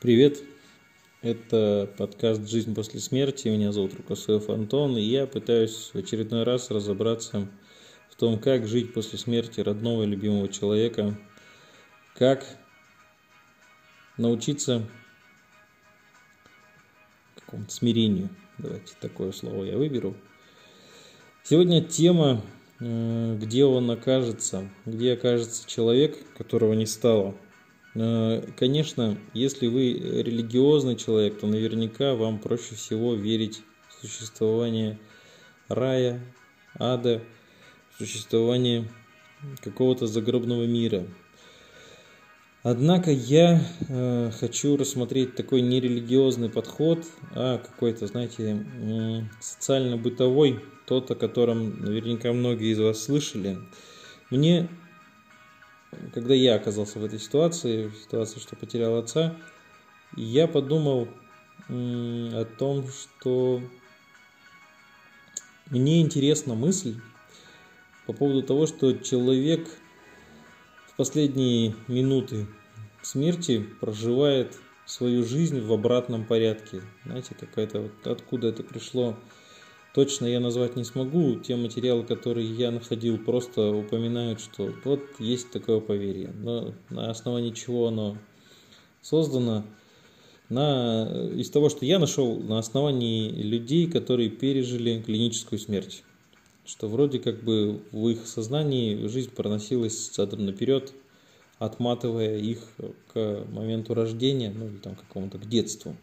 [0.00, 0.42] Привет,
[1.20, 3.48] это подкаст «Жизнь после смерти».
[3.48, 7.46] Меня зовут Рукосоев Антон, и я пытаюсь в очередной раз разобраться
[8.08, 11.18] в том, как жить после смерти родного и любимого человека,
[12.14, 12.46] как
[14.16, 14.88] научиться
[17.34, 18.30] какому-то смирению.
[18.56, 20.16] Давайте такое слово я выберу.
[21.44, 22.40] Сегодня тема,
[22.78, 27.36] э, где он окажется, где окажется человек, которого не стало–
[27.94, 34.98] конечно, если вы религиозный человек, то наверняка вам проще всего верить в существование
[35.68, 36.20] рая,
[36.78, 37.22] ада,
[37.90, 38.88] в существование
[39.60, 41.06] какого-то загробного мира.
[42.62, 51.14] Однако я э, хочу рассмотреть такой нерелигиозный подход, а какой-то, знаете, э, социально-бытовой, тот, о
[51.14, 53.56] котором наверняка многие из вас слышали.
[54.28, 54.68] Мне
[56.12, 59.36] когда я оказался в этой ситуации, в ситуации, что потерял отца,
[60.16, 61.08] я подумал
[61.68, 63.62] о том, что
[65.70, 66.96] мне интересна мысль
[68.06, 69.68] по поводу того, что человек
[70.88, 72.48] в последние минуты
[73.02, 76.82] смерти проживает свою жизнь в обратном порядке.
[77.04, 79.16] Знаете, какая-то вот откуда это пришло
[79.94, 81.36] точно я назвать не смогу.
[81.36, 86.32] Те материалы, которые я находил, просто упоминают, что вот есть такое поверье.
[86.42, 88.16] Но на основании чего оно
[89.02, 89.64] создано?
[90.48, 96.02] На, из того, что я нашел, на основании людей, которые пережили клиническую смерть.
[96.64, 100.92] Что вроде как бы в их сознании жизнь проносилась задом наперед,
[101.58, 102.58] отматывая их
[103.12, 105.96] к моменту рождения, ну или там какому-то к детству.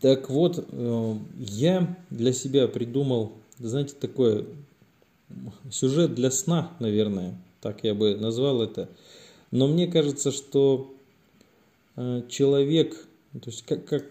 [0.00, 4.48] Так вот, э, я для себя придумал, знаете, такой
[5.70, 8.88] сюжет для сна, наверное, так я бы назвал это.
[9.50, 10.92] Но мне кажется, что
[11.96, 14.04] э, человек, то есть как, как,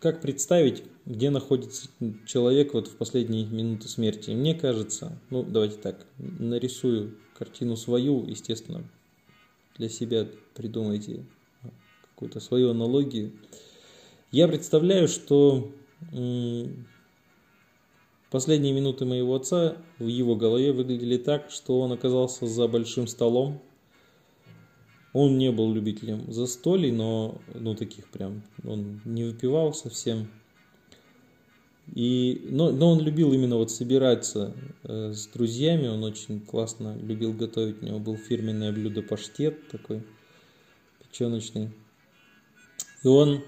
[0.00, 1.88] как представить, где находится
[2.26, 4.30] человек вот в последние минуты смерти?
[4.30, 8.84] Мне кажется, ну давайте так, нарисую картину свою, естественно,
[9.76, 11.24] для себя придумайте
[12.10, 13.32] какую-то свою аналогию.
[14.30, 15.72] Я представляю, что
[18.30, 23.60] последние минуты моего отца в его голове выглядели так, что он оказался за большим столом.
[25.12, 30.28] Он не был любителем застолий, но ну таких прям он не выпивал совсем.
[31.92, 34.54] И, но, но он любил именно вот собираться
[34.84, 40.04] э, с друзьями, он очень классно любил готовить, у него был фирменное блюдо паштет такой
[41.00, 41.70] печеночный.
[43.02, 43.42] И он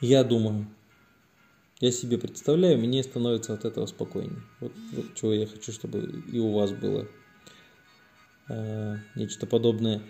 [0.00, 0.66] я думаю,
[1.80, 4.42] я себе представляю, мне становится от этого спокойнее.
[4.60, 7.06] Вот, вот чего я хочу, чтобы и у вас было
[8.48, 10.02] э, нечто подобное,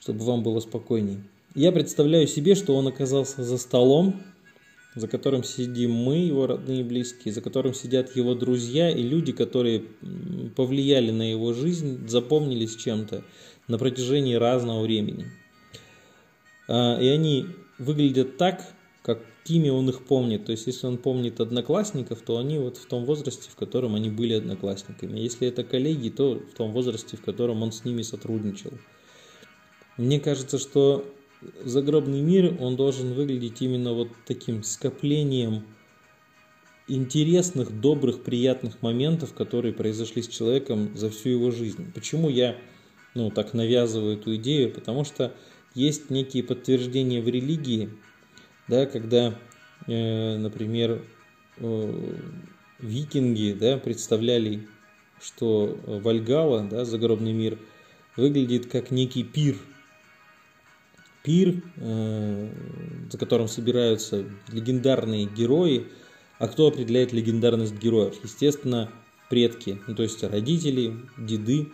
[0.00, 1.22] чтобы вам было спокойнее.
[1.54, 4.22] Я представляю себе, что он оказался за столом,
[4.94, 9.32] за которым сидим мы, его родные и близкие, за которым сидят его друзья и люди,
[9.32, 9.84] которые
[10.56, 13.22] повлияли на его жизнь, запомнились чем-то
[13.68, 15.26] на протяжении разного времени.
[16.68, 17.46] А, и они
[17.78, 18.66] выглядят так,
[19.02, 20.44] какими он их помнит.
[20.44, 24.10] То есть, если он помнит одноклассников, то они вот в том возрасте, в котором они
[24.10, 25.18] были одноклассниками.
[25.18, 28.72] Если это коллеги, то в том возрасте, в котором он с ними сотрудничал.
[29.96, 31.04] Мне кажется, что
[31.64, 35.64] загробный мир, он должен выглядеть именно вот таким скоплением
[36.88, 41.92] интересных, добрых, приятных моментов, которые произошли с человеком за всю его жизнь.
[41.92, 42.56] Почему я
[43.14, 44.72] ну, так навязываю эту идею?
[44.72, 45.34] Потому что
[45.74, 47.90] есть некие подтверждения в религии,
[48.68, 49.38] да, когда,
[49.86, 51.04] э, например,
[51.58, 52.14] э,
[52.78, 54.66] викинги да, представляли,
[55.20, 57.58] что Вальгала, да, загробный мир,
[58.16, 59.56] выглядит как некий пир.
[61.22, 62.50] Пир, э,
[63.10, 65.86] за которым собираются легендарные герои.
[66.38, 68.16] А кто определяет легендарность героев?
[68.24, 68.90] Естественно,
[69.30, 71.70] предки, ну, то есть родители, деды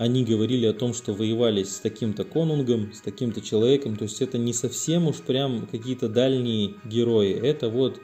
[0.00, 3.96] они говорили о том, что воевали с таким-то конунгом, с таким-то человеком.
[3.96, 7.34] То есть это не совсем уж прям какие-то дальние герои.
[7.34, 8.00] Это вот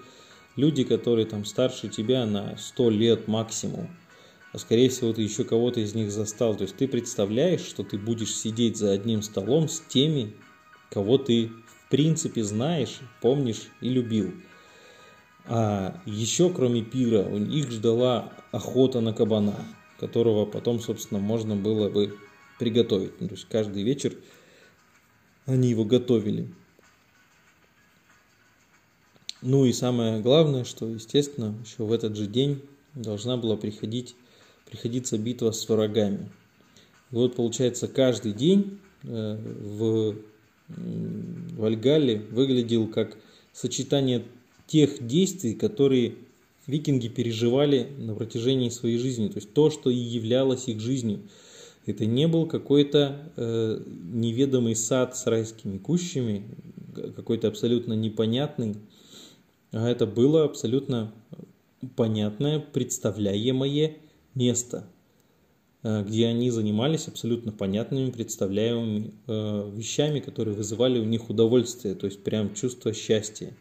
[0.56, 3.88] люди, которые там старше тебя на 100 лет максимум.
[4.52, 6.54] А скорее всего ты еще кого-то из них застал.
[6.54, 10.34] То есть ты представляешь, что ты будешь сидеть за одним столом с теми,
[10.90, 14.34] кого ты в принципе знаешь, помнишь и любил.
[15.46, 19.54] А еще кроме пира, их ждала охота на кабана
[19.98, 22.18] которого потом, собственно, можно было бы
[22.58, 23.20] приготовить.
[23.20, 24.16] Ну, то есть каждый вечер
[25.46, 26.48] они его готовили.
[29.42, 32.62] Ну и самое главное, что, естественно, еще в этот же день
[32.94, 34.16] должна была приходить,
[34.68, 36.30] приходиться битва с врагами.
[37.12, 40.16] И вот получается каждый день э, в
[40.68, 43.16] Вальгалле выглядел как
[43.52, 44.24] сочетание
[44.66, 46.16] тех действий, которые
[46.66, 51.28] викинги переживали на протяжении своей жизни, то есть то, что и являлось их жизнью.
[51.86, 56.44] Это не был какой-то э, неведомый сад с райскими кущами,
[57.14, 58.76] какой-то абсолютно непонятный,
[59.70, 61.12] а это было абсолютно
[61.94, 63.98] понятное, представляемое
[64.34, 64.88] место,
[65.84, 72.06] э, где они занимались абсолютно понятными, представляемыми э, вещами, которые вызывали у них удовольствие, то
[72.06, 73.54] есть прям чувство счастья.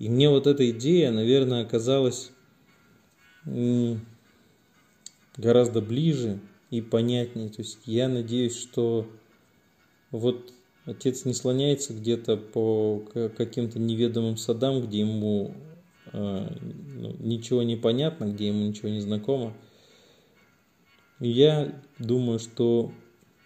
[0.00, 2.32] И мне вот эта идея, наверное, оказалась
[5.36, 7.50] гораздо ближе и понятнее.
[7.50, 9.06] То есть я надеюсь, что
[10.10, 10.54] вот
[10.86, 13.00] отец не слоняется где-то по
[13.36, 15.54] каким-то неведомым садам, где ему
[16.12, 19.54] э, ну, ничего не понятно, где ему ничего не знакомо.
[21.18, 22.90] Я думаю, что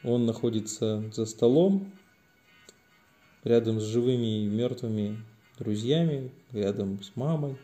[0.04, 1.92] он находится за столом,
[3.42, 5.18] рядом с живыми и мертвыми
[5.58, 7.56] друзьями, рядом с мамой.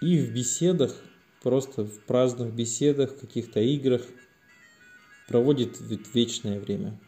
[0.00, 0.94] И в беседах,
[1.42, 4.02] просто в праздных беседах, каких-то играх
[5.26, 5.78] проводит
[6.14, 6.98] вечное время.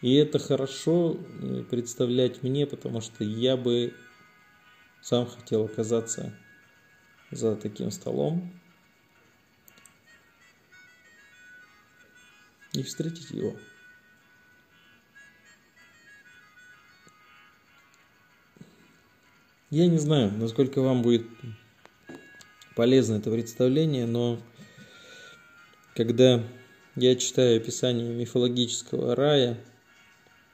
[0.00, 3.94] И это хорошо э, представлять мне, потому что я бы
[5.00, 6.34] сам хотел оказаться
[7.30, 8.52] за таким столом
[12.72, 13.56] и встретить его.
[19.74, 21.26] Я не знаю, насколько вам будет
[22.76, 24.38] полезно это представление, но
[25.96, 26.44] когда
[26.94, 29.58] я читаю описание мифологического рая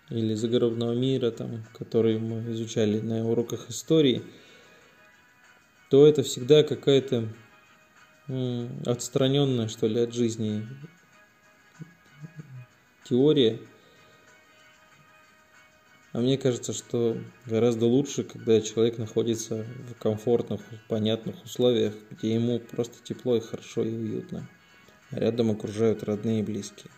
[0.09, 4.23] или загробного мира, там, который мы изучали на уроках истории,
[5.91, 7.29] то это всегда какая-то
[8.87, 10.67] отстраненная, что ли, от жизни
[13.05, 13.61] теория–
[16.13, 17.17] а мне кажется, что
[17.47, 23.85] гораздо лучше, когда человек находится в комфортных, понятных условиях, где ему просто тепло и хорошо
[23.85, 24.49] и уютно.
[25.11, 26.91] А рядом окружают родные и близкие.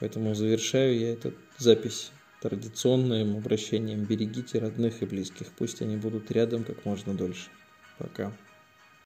[0.00, 6.64] Поэтому завершаю я эту запись традиционным обращением «Берегите родных и близких, пусть они будут рядом
[6.64, 7.50] как можно дольше».
[7.98, 8.32] Пока.